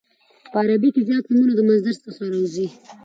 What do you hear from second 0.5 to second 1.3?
په عربي کښي زیات